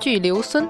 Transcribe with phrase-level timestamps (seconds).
[0.00, 0.66] 巨留孙。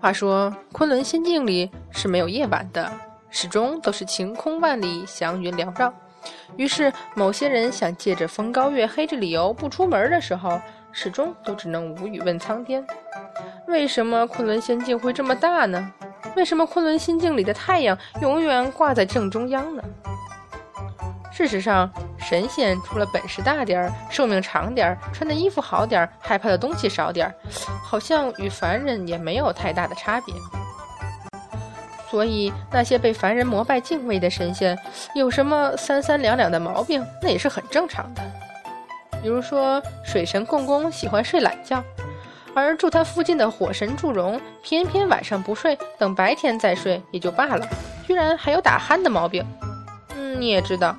[0.00, 2.90] 话说，昆仑仙境里是没有夜晚的，
[3.28, 5.92] 始终都是晴空万里，祥云缭绕。
[6.56, 10.60] 于是，某些人想借着风高月黑这理由不出门的时候，
[10.92, 12.86] 始终都只能无语问苍天：
[13.66, 15.92] 为什么昆仑仙境会这么大呢？
[16.36, 19.82] 为什么昆仑仙境里的太阳永远挂在正中央呢？
[21.32, 21.90] 事实上，
[22.32, 27.34] 神仙除了本事大点儿、寿命长点儿、穿的衣服好点儿、害怕的东西少点儿，
[27.84, 30.34] 好像与凡人也没有太大的差别。
[32.10, 34.78] 所以，那些被凡人膜拜敬畏的神仙，
[35.14, 38.22] 有什么三三两两的毛病，那也是很正常的。
[39.22, 41.84] 比如说，水神共工喜欢睡懒觉，
[42.54, 47.68] 而住他附近的火神祝融偏偏晚上不睡，等白天再睡也就罢了，
[48.06, 49.44] 居然还有打鼾的毛病。
[50.16, 50.96] 嗯，你也知道。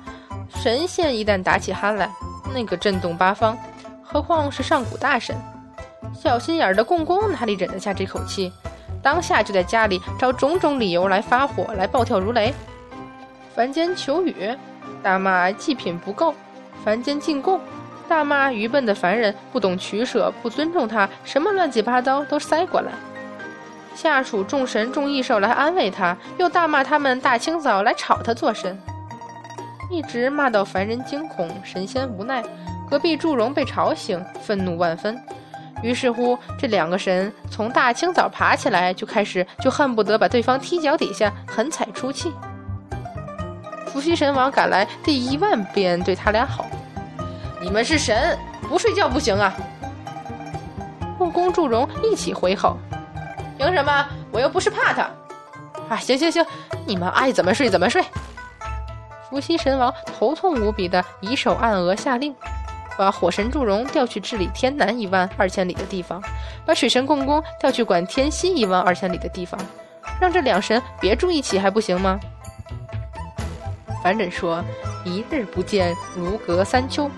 [0.56, 2.10] 神仙一旦打起鼾来，
[2.54, 3.56] 那个震动八方，
[4.02, 5.36] 何况是上古大神？
[6.14, 8.50] 小心眼儿的共工哪里忍得下这口气？
[9.02, 12.54] 当下就在家里找种种理由来发火，来暴跳如雷。
[13.54, 14.56] 凡间求雨，
[15.02, 16.32] 大骂祭品不够；
[16.82, 17.60] 凡间进贡，
[18.08, 22.92] 大骂愚笨的凡人不懂取舍，不尊重他，什么乱七八糟都塞过来。
[23.94, 28.76] 下属众神众异兽来安慰他，又大骂他们大清早来吵他做甚。
[29.90, 32.42] 一直骂到凡人惊恐，神仙无奈，
[32.88, 35.20] 隔壁祝融被吵醒，愤怒万分。
[35.82, 42.32] 于是乎，这两个神从大清早爬起来，就开始就恨不得把对方踢脚底下，狠踩出气。
[43.86, 46.64] 伏羲神王赶来第一万遍对他俩吼
[47.60, 49.54] ：“你们是神，不睡觉不行啊！”
[51.16, 52.76] 共工祝融一起回吼
[53.56, 54.06] ：“凭什么？
[54.32, 55.02] 我又不是怕他！”
[55.88, 56.44] 啊，行行行，
[56.86, 58.02] 你们爱怎么睡怎么睡。
[59.28, 62.34] 伏羲神王头痛无比的，以手按额下令，
[62.96, 66.22] 把火神祝融调去治理天南一万二千里的地方，
[66.64, 69.58] 把水神共工调去管天西一万二千里的地方，
[70.20, 72.20] 让这两神别住一起还不行吗？
[74.02, 74.62] 凡人说
[75.04, 77.10] ：“一日不见，如隔三秋。”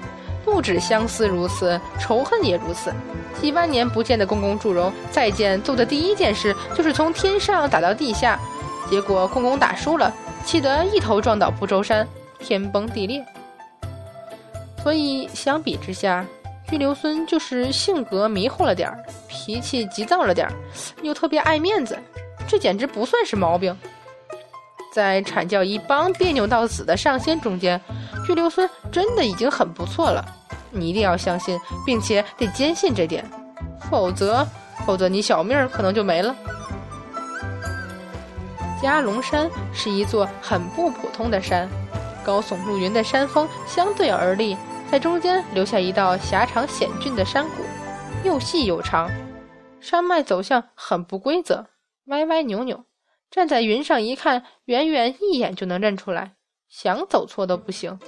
[0.44, 2.94] 不止相思如此，仇恨也如此。
[3.40, 8.38] 几万年不见的共工祝融，再见做的第一件事就是从天上打到地下，
[8.88, 10.14] 结果共工打输了。
[10.46, 12.06] 气得一头撞倒不周山，
[12.38, 13.22] 天崩地裂。
[14.80, 16.24] 所以相比之下，
[16.68, 20.52] 巨留孙就是性格迷糊了点儿，脾气急躁了点儿，
[21.02, 21.98] 又特别爱面子，
[22.46, 23.76] 这简直不算是毛病。
[24.92, 27.80] 在阐教一帮别扭到死的上仙中间，
[28.24, 30.24] 巨留孙真的已经很不错了。
[30.70, 33.28] 你一定要相信，并且得坚信这点，
[33.90, 34.46] 否则，
[34.86, 36.34] 否则你小命可能就没了。
[38.86, 41.68] 嘉龙山是一座很不普通的山，
[42.24, 44.56] 高耸入云的山峰相对而立，
[44.88, 47.64] 在中间留下一道狭长险峻的山谷，
[48.22, 49.10] 又细又长，
[49.80, 51.66] 山脉走向很不规则，
[52.04, 52.84] 歪歪扭扭。
[53.28, 56.34] 站在云上一看，远远一眼就能认出来，
[56.68, 57.98] 想走错都不行。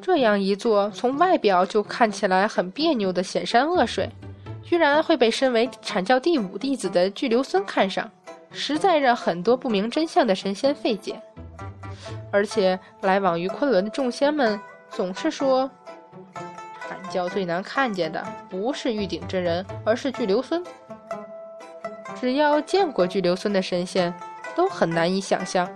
[0.00, 4.08] 这样一座从外表就看起来很别扭的险山恶水，
[4.62, 8.10] 居然会被身为阐教第五弟子的巨留孙看上。
[8.54, 11.20] 实在让很多不明真相的神仙费解，
[12.30, 15.68] 而且来往于昆仑的众仙们总是说，
[16.88, 20.62] 阐教最难看见的不是玉鼎真人，而是巨留孙。
[22.20, 24.14] 只要见过巨留孙的神仙，
[24.54, 25.68] 都很难以想象，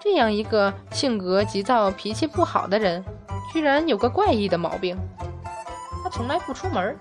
[0.00, 3.04] 这样一个性格急躁、脾气不好的人，
[3.52, 4.96] 居然有个怪异的毛病，
[6.02, 6.96] 他从来不出门。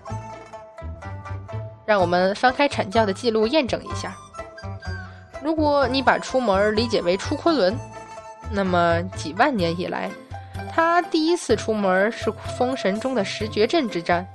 [1.85, 4.15] 让我们翻开阐教的记录验证一下。
[5.43, 7.77] 如果你把出门理解为出昆仑，
[8.49, 10.09] 那么几万年以来，
[10.73, 14.25] 他第一次出门是封神中的十绝阵之战，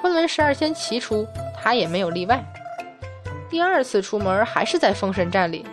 [0.00, 1.26] 昆仑十二仙齐出，
[1.60, 2.44] 他也没有例外。
[3.48, 5.64] 第二次出门还是在封神战里，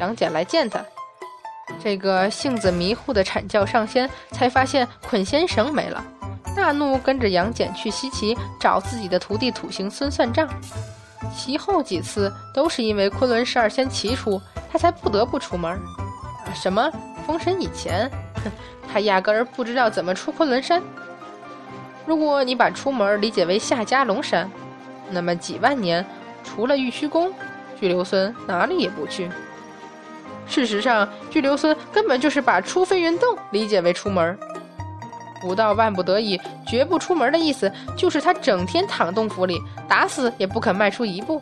[0.00, 0.84] 杨戬来见他，
[1.82, 6.04] 这个性子迷糊的阐教上仙才发现捆仙绳没了，
[6.56, 10.48] 大怒，跟着杨戬去西岐找自己的徒弟土行孙算账。
[11.36, 15.78] 其后几次都是因为昆仑十二仙齐出，他才不得不出门。
[16.54, 16.90] 什么
[17.26, 18.50] 封神以前，哼，
[18.92, 20.82] 他压根儿不知道怎么出昆仑山。
[22.06, 24.50] 如果你把出门理解为下家龙山，
[25.10, 26.04] 那么几万年
[26.42, 27.32] 除了玉虚宫，
[27.78, 29.30] 巨留孙哪里也不去。
[30.46, 34.38] 事实上，巨留孙根本就是把出飞云洞理解为出门。
[35.40, 41.40] 不到万不得已，绝不出门的意思，就是他整天躺洞府里，打死也不肯迈出一步。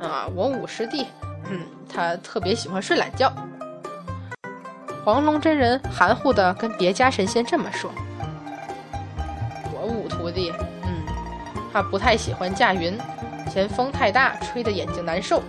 [0.00, 1.06] 啊，我五师弟，
[1.50, 1.60] 嗯，
[1.92, 3.32] 他特别喜欢睡懒觉。
[5.04, 7.90] 黄龙真人含糊的跟别家神仙这么说。
[9.72, 10.52] 我五徒弟，
[10.84, 11.04] 嗯，
[11.72, 12.98] 他不太喜欢驾云，
[13.50, 15.42] 嫌风太大，吹得眼睛难受。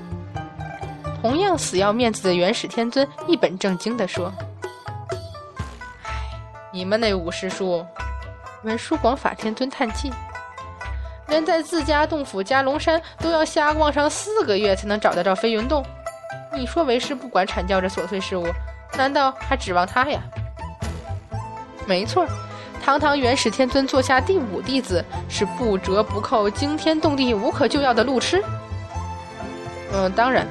[1.21, 4.33] 同样死要面子的元始天尊一本正经地说：“，
[6.71, 7.85] 你们那五师叔。”
[8.63, 10.11] 文殊广法天尊叹气
[11.27, 15.83] ：“连在自家洞府加龙山都要瞎逛上四个月才能找得着飞云洞。
[16.53, 18.45] 你说为师不管阐教这琐碎事务，
[18.97, 20.21] 难道还指望他呀？”
[21.87, 22.25] 没错，
[22.83, 28.43] 堂堂元始天尊座下第五弟子是不折不扣、惊天动地、无可救药的路痴。
[29.93, 30.47] 嗯，当然。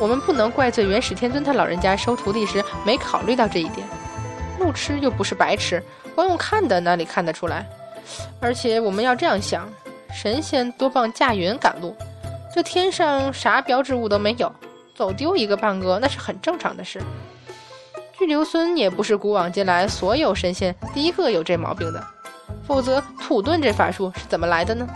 [0.00, 3.86] 我们不能怪罪元始天尊他老人家收徒弟时没考虑到这一点。
[4.58, 5.82] 路痴又不是白痴，
[6.14, 7.66] 光用看的哪里看得出来？
[8.40, 9.68] 而且我们要这样想：
[10.12, 11.96] 神仙多帮驾云赶路，
[12.54, 14.52] 这天上啥标志物都没有，
[14.94, 17.00] 走丢一个半个那是很正常的事。
[18.18, 22.06] 巨留孙也不是古往今来所有神仙第一个有这毛病的，
[22.66, 24.86] 否则土遁这法术是怎么来的呢？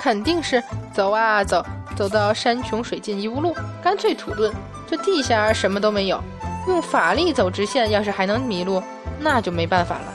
[0.00, 1.64] 肯定是走啊走。
[1.94, 4.50] 走到山穷水尽疑无路，干脆土遁。
[4.88, 6.18] 这地下什么都没有，
[6.66, 8.82] 用法力走直线，要是还能迷路，
[9.20, 10.14] 那就没办法了。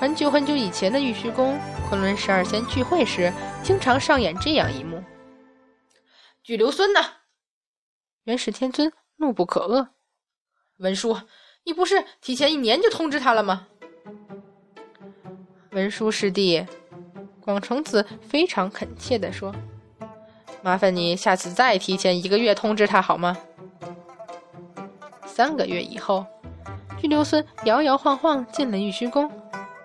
[0.00, 1.58] 很久很久以前的玉虚宫，
[1.88, 3.32] 昆仑十二仙聚会时，
[3.62, 5.02] 经常上演这样一幕。
[6.42, 7.00] 巨留孙呢？
[8.24, 9.88] 元始天尊怒不可遏。
[10.78, 11.16] 文殊，
[11.62, 13.68] 你不是提前一年就通知他了吗？
[15.70, 16.66] 文殊师弟。
[17.40, 19.54] 广成子非常恳切地说
[20.62, 23.36] ：“麻烦你下次再提前一个月通知他好吗？”
[25.36, 26.24] 三个月以后，
[26.96, 29.28] 巨留孙摇摇晃晃进了玉虚宫，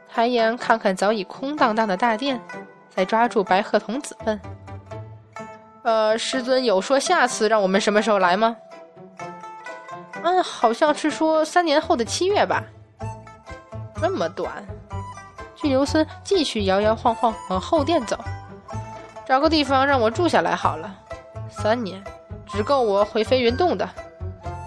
[0.08, 2.40] 抬眼看看早已空荡荡的大殿，
[2.88, 4.40] 再抓住白鹤童子问
[5.82, 8.56] ：“呃，师尊有说下次让我们什么时候来吗
[10.22, 12.64] ？”“嗯，好像是说三年后的七月吧。
[14.00, 14.64] ”“这么短。”
[15.58, 18.16] 巨留孙继续摇摇晃晃往后殿走，
[19.26, 20.96] 找个地方让我住下来好了。
[21.50, 22.04] 三年，
[22.46, 23.90] 只够我回飞云洞的。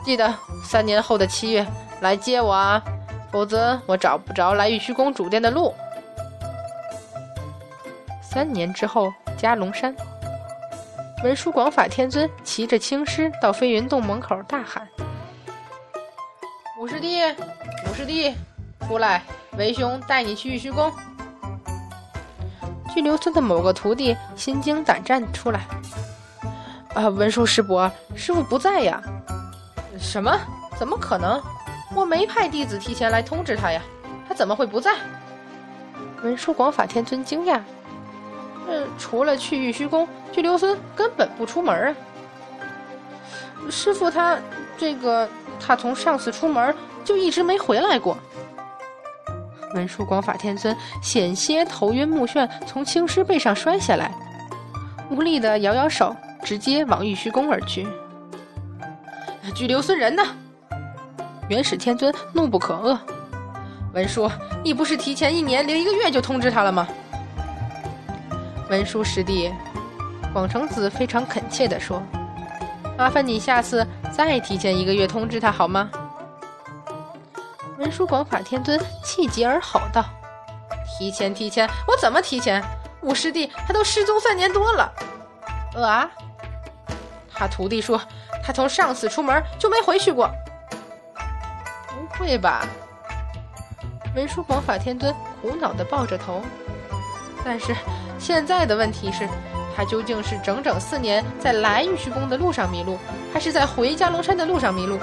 [0.05, 1.66] 记得三年后的七月
[2.00, 2.82] 来接我啊，
[3.30, 5.74] 否则我找不着来玉虚宫主殿的路。
[8.22, 9.94] 三年之后，加龙山，
[11.22, 14.88] 文殊广法天尊骑着青狮到飞云洞门口大喊
[16.80, 17.22] ：“五师弟，
[17.90, 18.34] 五师弟，
[18.86, 19.22] 出来！”
[19.58, 20.90] 为兄带你去玉虚宫。
[22.94, 25.60] 巨留村的某个徒弟心惊胆战出来。
[26.94, 29.02] 啊，文殊师伯，师傅不在呀？
[30.02, 30.38] 什么？
[30.76, 31.40] 怎么可能？
[31.94, 33.81] 我没派弟子提前来通知他呀，
[34.28, 34.96] 他怎么会不在？
[36.22, 37.60] 文殊广法天尊惊讶。
[38.69, 41.96] 嗯，除了去玉虚宫，去留孙根本不出门啊。
[43.70, 44.38] 师傅他
[44.76, 45.28] 这个，
[45.58, 46.75] 他从上次出门
[47.05, 48.16] 就一直没回来过。
[49.75, 54.12] 文殊广法天尊险些头晕目眩，从青狮背上摔下来，
[55.10, 57.87] 无力的摇摇手，直接往玉虚宫而去。
[59.54, 60.22] 拘留孙人呢？
[61.49, 62.99] 元始天尊怒不可遏。
[63.93, 64.31] 文殊，
[64.64, 66.88] 你不是提前一年零一个月就通知他了吗？
[68.70, 69.52] 文殊师弟，
[70.32, 72.02] 广成子非常恳切地说
[72.96, 75.91] ：“麻烦你下次再提前一个月通知他好吗？”
[77.76, 80.03] 文殊广法天尊气急而吼道
[80.98, 81.69] ：“提前，提前！
[81.86, 82.65] 我怎么提前？
[83.03, 84.91] 五师弟他都失踪三年多了。”
[85.76, 86.10] 啊！
[87.34, 88.00] 他徒弟说
[88.43, 90.31] 他从上次出门就没回去过。
[91.89, 92.67] 不会吧？
[94.15, 96.43] 文殊广法天尊苦恼地抱着头。
[97.44, 97.75] 但是
[98.19, 99.29] 现在的问题是，
[99.75, 102.99] 他究竟是整整四年在来玉虚宫的路上迷路，
[103.32, 104.99] 还是在回加龙山的路上迷路？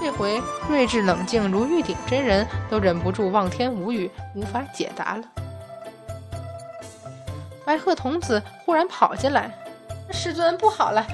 [0.00, 5.24] 这回睿智冷静如玉鼎真人都忍不住望天无语，无法解答了。
[7.64, 9.50] 白鹤童子忽然跑进来
[10.12, 11.04] ：“师尊不好了，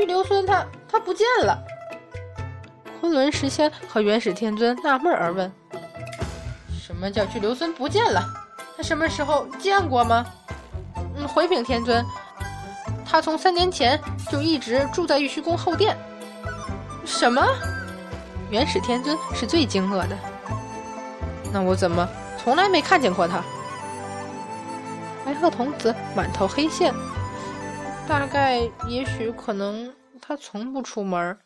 [0.00, 1.62] 巨留孙他他不见了。”
[3.00, 5.52] 昆仑石仙和元始天尊纳闷而问
[6.72, 8.24] ：“什么叫巨留孙不见了？
[8.78, 10.24] 他什么时候见过吗
[11.16, 12.02] ？”“嗯，回禀天尊，
[13.04, 15.94] 他从三年前就一直住在玉虚宫后殿。
[17.04, 17.46] ”“什么？”
[18.48, 20.16] 元始天尊是最惊愕的，
[21.52, 22.08] 那我怎么
[22.42, 23.42] 从来没看见过他？
[25.26, 26.94] 白鹤童子满头黑线，
[28.10, 31.38] 大概、也许、可能，他从不出门。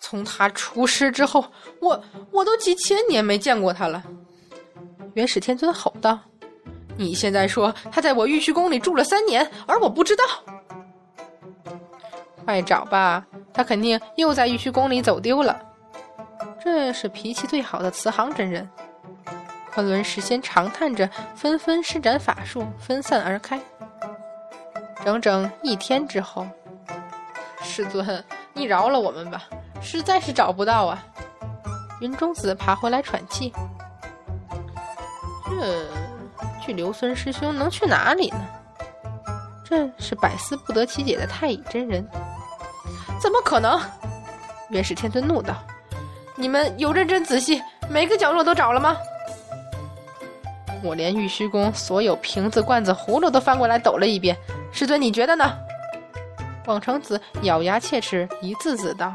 [0.00, 1.44] 从他出师之后，
[1.80, 4.02] 我我都几千年没见过他了。
[5.14, 6.18] 元始天尊吼道
[6.98, 10.24] ：“你现在说他在我玉虚宫里住了三年，而我不知道？
[12.44, 15.56] 快找吧！”他肯定又在玉虚宫里走丢了。
[16.60, 18.68] 这是脾气最好的慈航真人。
[19.72, 23.60] 昆仑事先长叹着，纷纷施展法术，分散而开。
[25.04, 26.46] 整整一天之后，
[27.62, 29.44] 师尊，你饶了我们吧，
[29.80, 31.02] 实在是找不到啊！
[32.00, 33.52] 云中子爬回来喘气。
[35.48, 35.86] 这
[36.60, 38.40] 巨留孙师兄能去哪里呢？
[39.64, 42.06] 这是百思不得其解的太乙真人。
[43.20, 43.80] 怎么可能？
[44.70, 45.54] 元始天尊怒道
[46.36, 48.96] ：“你们有认真仔细每个角落都找了吗？”
[50.82, 54.36] 我连玉虚宫所有瓶子、罐子、葫芦都翻过来抖了一遍。
[54.70, 55.52] 师尊，你觉得呢？
[56.64, 59.14] 广成子咬牙切齿，一字字道。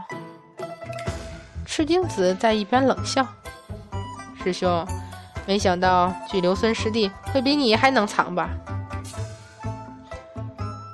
[1.65, 3.25] 赤精子在一边冷笑
[4.43, 4.85] ：“师兄，
[5.45, 8.49] 没想到巨留孙师弟会比你还能藏吧？”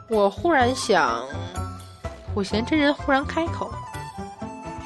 [0.10, 1.24] 我忽然想，
[2.34, 3.72] 普贤真人忽然开口：“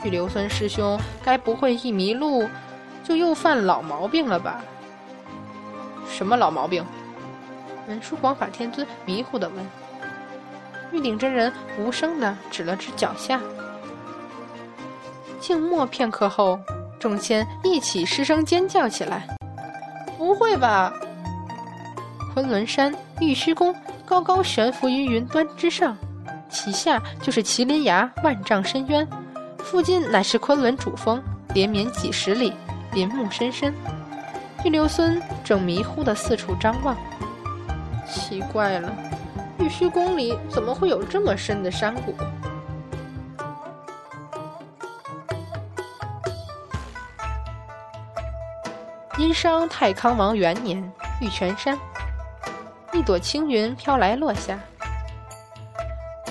[0.02, 2.48] 巨留孙师兄该不会一迷路
[3.04, 4.64] 就又犯老毛病了吧？”
[6.24, 6.86] 什么老毛病？
[7.90, 9.66] 文殊广法天尊迷糊地问。
[10.94, 13.42] 玉鼎真人无声地指了指脚下。
[15.42, 16.58] 静默片刻后，
[16.98, 19.28] 众仙一起失声尖叫起来
[20.18, 20.94] ：“不会吧！”
[22.34, 23.76] 昆仑山玉虚宫
[24.06, 25.98] 高高悬浮于云端之上，
[26.50, 29.06] 其下就是麒麟崖万丈深渊，
[29.58, 31.22] 附近乃是昆仑主峰，
[31.54, 32.54] 连绵几十里，
[32.94, 33.74] 林木深深。
[34.64, 36.96] 玉留孙正迷糊地四处张望，
[38.08, 38.90] 奇怪了，
[39.60, 42.16] 玉虚宫里怎么会有这么深的山谷？
[49.18, 50.82] 殷商太康王元年，
[51.20, 51.78] 玉泉山，
[52.94, 54.58] 一朵青云飘来落下，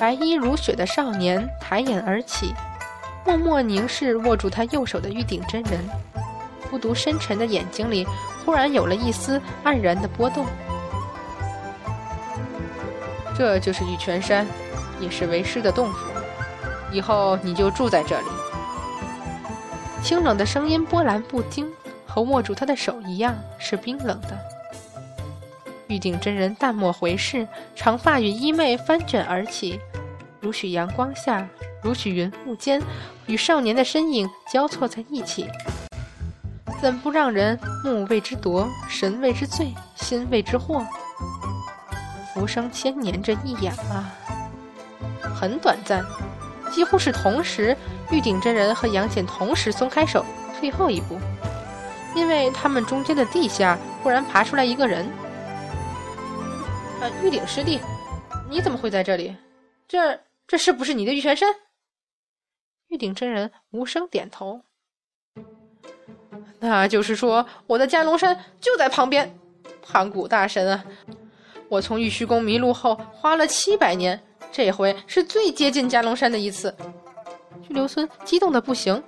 [0.00, 2.54] 白衣如雪的少年抬眼而起，
[3.26, 5.78] 默默凝视握住他右手的玉鼎真人。
[6.72, 8.06] 孤独深沉的眼睛里，
[8.46, 10.46] 忽然有了一丝黯然的波动。
[13.36, 14.46] 这就是玉泉山，
[14.98, 16.06] 也是为师的洞府。
[16.90, 18.26] 以后你就住在这里。
[20.02, 21.70] 清冷的声音波澜不惊，
[22.06, 24.38] 和握住他的手一样，是冰冷的。
[25.88, 29.78] 玉鼎真人淡漠回视，长发与衣袂翻卷而起，
[30.40, 31.46] 如许阳光下，
[31.82, 32.82] 如许云雾间，
[33.26, 35.46] 与少年的身影交错在一起。
[36.82, 40.84] 怎不让人目为之夺，神为之醉，心为之惑？
[42.34, 44.12] 浮生千年这一眼啊，
[45.32, 46.04] 很短暂，
[46.72, 47.76] 几乎是同时。
[48.10, 50.26] 玉鼎真人和杨戬同时松开手，
[50.58, 51.20] 退后一步，
[52.16, 55.06] 因为他们中间的地下忽然爬出来一个人。
[57.00, 57.78] 啊，玉鼎师弟，
[58.50, 59.36] 你怎么会在这里？
[59.86, 61.48] 这这是不是你的玉泉山？
[62.88, 64.62] 玉鼎真人无声点头。
[66.64, 69.34] 那就是说，我的加龙山就在旁边。
[69.84, 70.84] 盘古大神啊，
[71.68, 74.18] 我从玉虚宫迷路后花了七百年，
[74.52, 76.72] 这回是最接近加龙山的一次。
[77.66, 79.02] 巨留孙激动的不行。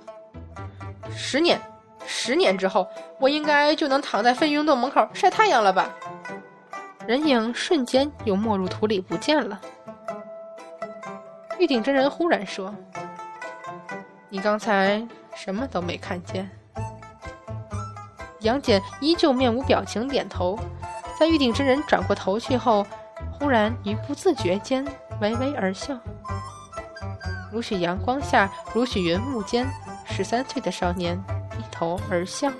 [1.15, 1.57] 十年，
[2.05, 2.85] 十年之后，
[3.21, 5.95] 我应该就能躺在飞云洞门口晒太阳了吧？
[7.07, 9.61] 人影瞬间又没入土里不见了。
[11.57, 12.75] 玉鼎真人忽然说
[14.27, 16.49] ：“你刚才什么都没看见。”
[18.45, 20.57] 杨戬依旧面无表情点头，
[21.19, 22.85] 在玉鼎真人转过头去后，
[23.33, 24.85] 忽然于不自觉间
[25.19, 25.97] 微微而笑。
[27.51, 29.67] 如许阳光下，如许云雾间，
[30.05, 31.21] 十三岁的少年
[31.51, 32.51] 低头而笑。